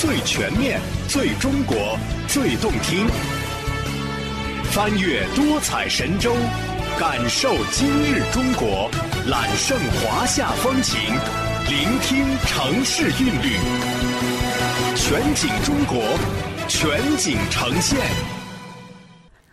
[0.00, 3.08] 最全面、最中国、最动听。
[4.70, 6.36] 翻越多彩神州，
[6.96, 8.88] 感受今日中国，
[9.26, 11.00] 揽胜华夏风情，
[11.66, 13.56] 聆听城市韵律。
[14.94, 16.00] 全景中国，
[16.68, 17.98] 全景呈现。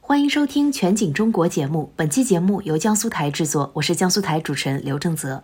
[0.00, 1.92] 欢迎收听《全景中国》节目。
[1.96, 5.42] 本期节目由江苏台制作，我是江苏台主持人刘正泽。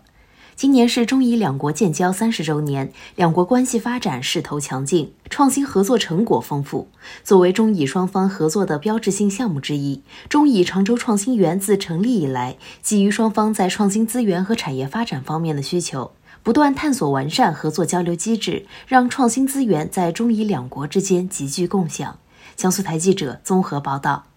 [0.56, 6.88] 今年是中以两国建交三十周年，两国关系发展势头强劲，创新合作成果丰富。
[7.24, 16.12] 作为中以双方合作的标志性项目之一，中以常州创新园自成立以来，基于双方在创新资源和产业发展方面的需求，
[16.44, 22.18] 不断探索完善合作交流机制，让创新资源在中以两国之间集聚共享。
[22.54, 24.33] 江苏台记者综合报道。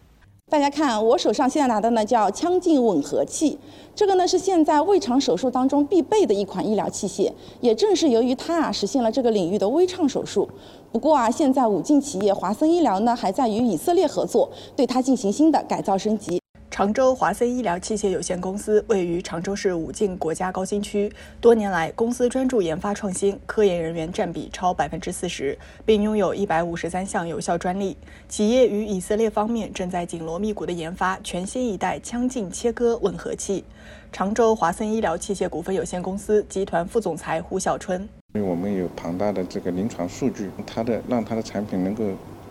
[0.49, 3.57] 大家看，我手上现在拿的呢叫腔镜吻合器，
[3.93, 7.29] 这个呢是现在胃肠手术当中必备的一款医疗器械。
[7.59, 10.47] 也正是由于它啊，实现了这个领域的微创手术。
[10.89, 16.41] 不过啊，现在武进企业华森医疗呢，还在与以色列合作，对它进行新的改造升级。
[16.77, 21.11] 常州华森医疗器械有限公司位于常州市武进国家高新区。
[21.41, 27.97] 多年来，公司专注研发创新，科研人员占比超百分之四十，并拥有一百五十三项有效专利。
[28.29, 33.63] 企业与以色列方面正在紧锣密鼓地研发全新一代腔镜切割吻合器。
[34.11, 42.03] 常州华森医疗器械股份有限公司集团副总裁胡小春：因为我们有庞大的这个临床数据，它的让它的产品能够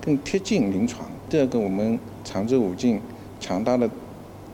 [0.04, 1.08] 更贴近临床。
[1.30, 3.00] 第二个，我们常州武进
[3.38, 3.88] 强大的。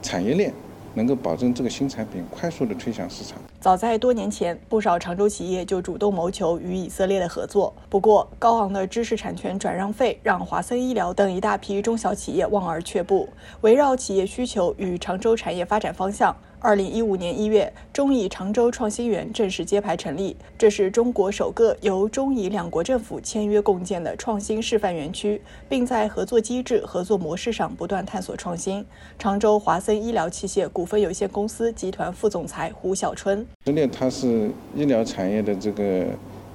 [0.03, 0.53] 产业链
[0.93, 3.39] 能够保证这个新产品快速的推向市场。
[3.59, 7.73] 早在多年前，不少常州企业就主动谋求与以色列的合作。
[7.89, 13.29] 不过，高昂的知识产权转让费让华森医疗等一大批中小企业望而却步。
[13.61, 16.35] 围绕企业需求与常州产业发展方向。
[16.63, 20.33] 二零一五年一月，中以常州创新园正式揭牌成立。
[20.57, 28.85] 这是中国首个由中以两国政府签约共建的创新示范园区，并在合作机制、合作模式上不断探索创新。
[29.19, 36.05] 常州华森医疗器械股份有限公司集团副总裁胡小春：以色列它是医疗产业的这个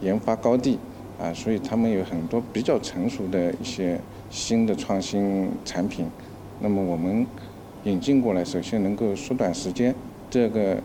[0.01, 0.79] 研发高地
[1.21, 6.07] 啊，所以他们有很多比较成熟的一些新的创新产品。
[6.61, 7.27] 那么我们。
[7.89, 9.95] 引进过来，首先能够缩短时间，
[10.29, 10.77] 这个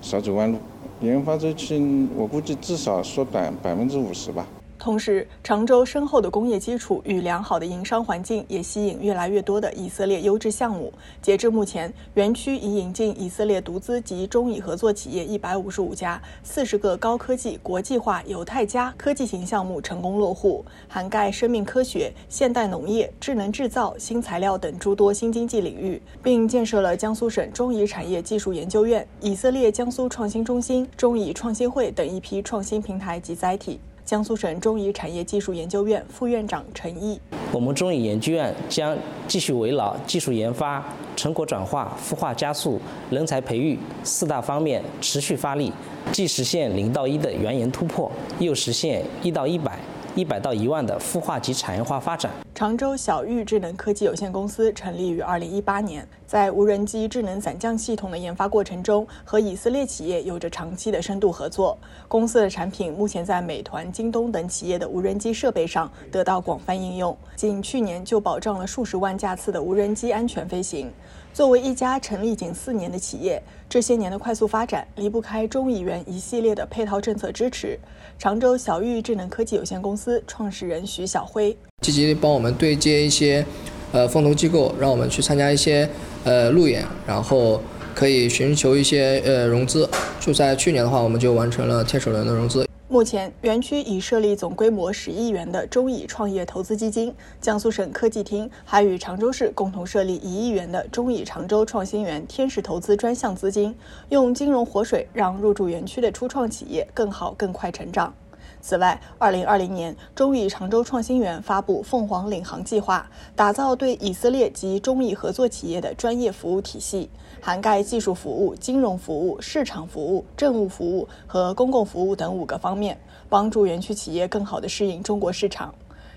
[0.00, 0.58] 少走弯路。
[1.02, 4.46] 研发周期，我估计至少缩短百分之五十吧。
[4.80, 10.90] 同时，常州深厚的工业基础与良好的营商环境也吸引越来越多的以色列优质项目。
[11.20, 33.78] 截至目前，园区已引进以色列独资及中以合作企业一百五十五家，四十个高科技、国际化、犹太加科技型项目成功落户，涵盖生命科学、现代农业、智能制造、新材料等诸多新经济领域，并建设了江苏省中以产业技术研究院、以色列江苏创新中心、中以创新会等一批创新平台及载体。
[34.10, 37.20] 江苏省中医产业技术研究院副院长陈毅：
[37.52, 38.98] 我们中医研究院将
[39.28, 40.84] 继续围绕技术研发、
[41.14, 45.72] 成果转化、孵化加速、人才培育四大方面持续发力，
[46.10, 48.10] 既实现零到一的原研突破，
[48.40, 49.78] 又实现一到一百。
[50.16, 52.32] 一百到一万的孵化及产业化发展。
[52.52, 61.76] 常州小玉智能科技有限公司成立于二零一八年，在无人机智能伞降系统的研发过程中，和以色列企业有着长期的深度合作。
[62.06, 70.88] 公司的产品目前在美团、京东等企业的无人机设备上得到广泛应用，仅去年就保障了数十万架次的无人机安全飞行。
[71.34, 77.76] 作为一家成立仅四年的企业，这些年的快速发展离不开中议员一系列的配套政策支持。
[78.20, 83.44] 常州小玉智能科技有限公司创始人徐小辉积极帮我们对接一些
[83.92, 85.88] 呃风投机构，让我们去参加一些
[86.24, 87.60] 呃路演，然后
[87.94, 89.88] 可以寻求一些呃融资。
[90.18, 92.66] 就在去年的话，我们就完成了天使轮的融资。
[92.88, 103.72] 目前，园区已设立总规模十亿元的中以创业投资基金，江苏省科技厅还与常州市共同设立一亿元的中以常州创新园天使投资专项资金，
[104.08, 108.12] 用金融活水让入驻园区的初创企业更好更快成长。
[108.60, 117.08] 此外，二零二零年，中以常州创新园发布“凤凰领航计划”，打造对以色列及中以合作企业的专业服务体系，
[117.40, 122.98] 涵盖技术服务、金融服务、市场服务、政务服务和公共服务等五个方面，
[123.28, 125.74] 帮助园区企业更好地适应中国市场。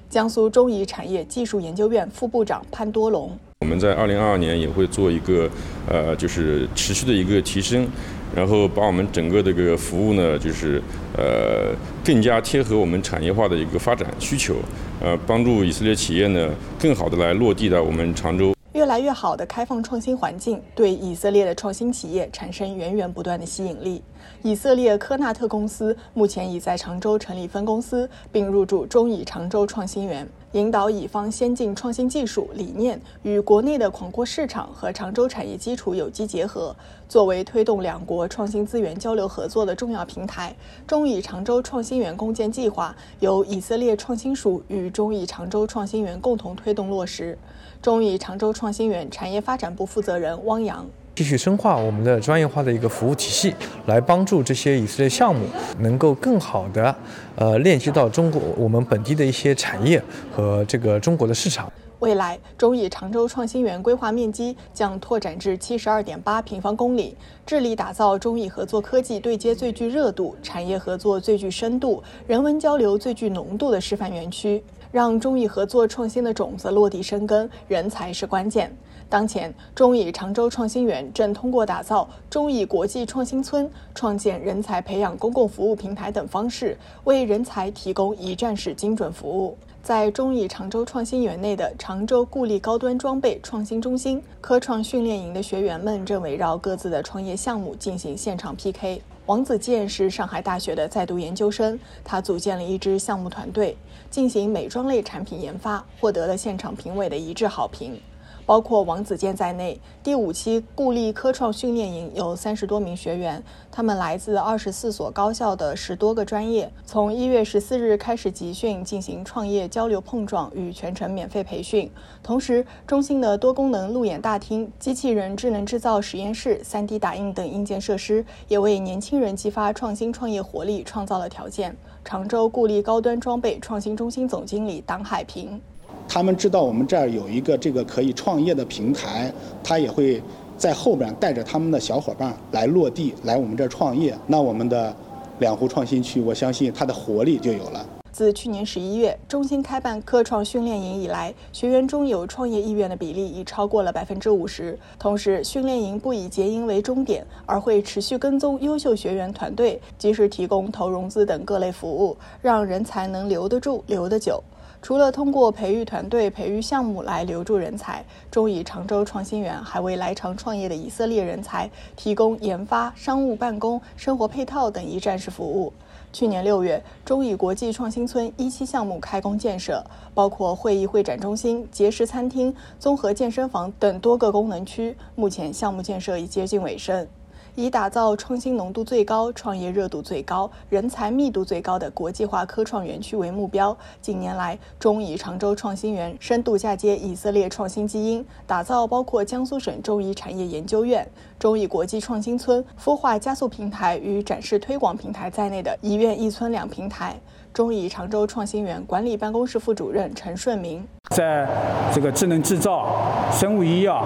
[0.09, 3.31] 江苏中以产业技术研究院副部长潘多龙：
[3.61, 5.49] 我们在二零二二年也会做一个，
[5.89, 7.87] 呃，就是持续的一个提升。
[8.35, 10.81] 然后把我们整个这个服务呢，就是
[11.17, 14.55] 呃更加贴合我们产业化的一个发展需求，
[15.01, 16.49] 呃，帮助以色列企业呢
[16.79, 18.53] 更好的来落地到我们常州。
[18.73, 24.01] 越来越好的开放创新环境，对以色列的创新企业产生源源不断的吸引力。
[24.41, 30.27] 以色列科纳特公司目前已在常州成立分公司，并入驻中以常州创新园。
[30.53, 36.75] 引导乙方先进创新技术理念与国内的广阔市场和常州产业基础有机结合，
[37.09, 40.55] 作为推动两国创新资源交流合作的重要平台。
[40.85, 47.35] 中以常州创新园共建计划由以色列创新署与中以常州创新园共同推动落实。
[47.81, 50.85] 中以常州创新园产业发展部负责人汪洋。
[51.15, 53.53] 继续深化我们的专业化的一个服务体系，
[53.85, 55.45] 来帮助这些以色列项目
[55.79, 56.95] 能够更好的
[57.35, 60.01] 呃链接到中国我们本地的一些产业
[60.35, 61.71] 和这个中国的市场。
[61.99, 74.61] 未来，中以常州创新园规划面积将拓展至七十二点八平方公里，致力打造中以合作科技对接最具热度、产业合作最具深度、人文交流最具浓度的示范园区，
[74.91, 77.49] 让中以合作创新的种子落地生根。
[77.69, 78.75] 人才是关键。
[79.13, 89.55] 当前，中以常州创新园正通过打造中以国际创新村、创建人才培养公共服务平台等方式，为人才提供一站式精准服务。
[89.83, 98.99] 在中以常州创新园内的常州固力高端装备创新中心，科创训练营的学员们正围绕各自的创业项目进行现场 PK。
[99.27, 103.77] 王子健是上海大学的在读研究生，他组建了一支项目团队，
[104.09, 108.01] 进行美妆类产品研发，获得了现场评委的一致好评。
[108.45, 116.71] 包括王子健在内，第五期固力科创训练营有三十多名学员，他们来自二十四所高校的十多个专业。
[116.85, 121.89] 从一月十四日开始集训，进行创业交流碰撞与全程免费培训。
[122.21, 131.75] 同时，中心的多功能路演大厅、机器人智能制造实验室、三 D 打印等硬件设施，也为年轻人激发创新创业活力创造了条件。
[132.03, 135.61] 常州固力高端装备创新中心总经理党海平。
[136.07, 139.33] 他们知道我们这儿有一个这个可以创业的平台，
[139.63, 140.21] 他也会
[140.57, 144.15] 在后边带着他们的小伙伴来落地，来我们这儿创业。
[144.27, 144.95] 那我们的
[145.39, 147.85] 两湖创新区，我相信它的活力就有了。
[148.11, 154.77] 自去年十一月中心开办科创训练营以来，学员中有创业意愿的比例已超过了百分之五十。
[154.99, 164.43] 同时，训练营不以结营为终点，而会持续跟踪优秀学员团队，及时提供投融资等各类服务，让人才能留得住、留得久。
[164.83, 175.71] 除了通过培育团队、培育项目来留住人才，中以常州创新园还为来常创业的以色列人才提供研发、商务办公、生活配套等一站式服务。
[176.11, 179.81] 去年六月，中以国际创新村一期项目开工建设，
[180.13, 184.93] 包括会议会展中心、节食餐厅、综合健身房等多个功能区。
[185.15, 187.07] 目前项目建设已接近尾声。
[187.55, 193.75] 以打造创新浓度最高、创业热度最高、人才密度最高的国际化科创园区为目标。
[194.01, 201.07] 近年来，中以常州创新园深度嫁接以色列创新基因，打造包括江苏省中医产业研究院、
[201.37, 207.15] 中以国际创新村孵化加速平台与展示推广平台在内的一院一村两平台。
[207.53, 210.83] 中以常州创新园管理办公室副主任陈顺明，
[211.15, 211.47] 在
[211.93, 212.95] 这个智能制造、
[213.31, 214.03] 生物医药、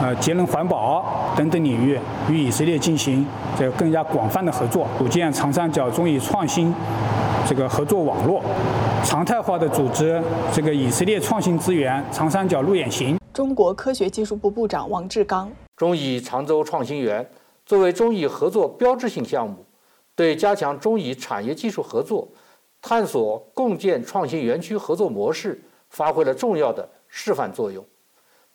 [0.00, 1.98] 呃节能环保等等领域，
[2.30, 3.26] 与以色列进行
[3.58, 6.74] 这个更加广泛的合作，组建长三角中以创新
[7.48, 8.42] 这个合作网络，
[9.04, 10.22] 常态化的组织
[10.52, 13.18] 这个以色列创新资源长三角路演行。
[13.32, 17.28] 中国科学技术部部长王志刚，中以常州创新园
[17.64, 19.64] 作为中以合作标志性项目，
[20.14, 22.28] 对加强中以产业技术合作。
[22.82, 27.84] 探索共建创新园区合作模式发挥了重要的示范作用。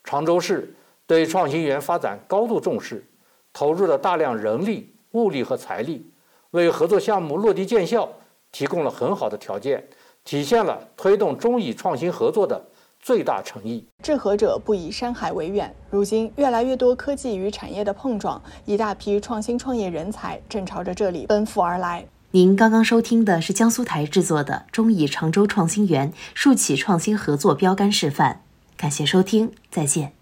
[0.06, 0.74] 常州市
[1.12, 3.06] 对创新园发展高度重视，
[3.51, 6.10] 投入了大量人力、物力和财力，
[6.51, 8.08] 为合作项目落地见效
[8.50, 9.86] 提供了很好的条件，
[10.24, 12.65] 体现了推动中以创新合作的
[13.01, 13.86] 最大诚意。
[14.01, 22.06] 志合者不以山海为远，如今越来越多科技与产业的碰撞，一大批创新创业人才正朝着这里奔赴而来。
[22.32, 28.44] 您刚刚收听的是江苏台制作的中以常州创新园树起创新合作标杆示范，
[28.77, 30.13] 感谢收听，再见。